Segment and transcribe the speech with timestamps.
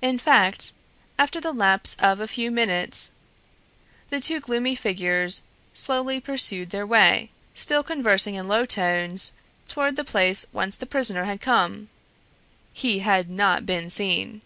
[0.00, 0.72] In fact,
[1.18, 3.12] after the lapse of a few minutes,
[4.08, 5.42] the two gloomy figures
[5.74, 9.32] slowly pursued their way, still conversing in low tones,
[9.68, 11.90] toward the place whence the prisoner had come;
[12.72, 14.40] HE HAD NOT BEEN SEEN!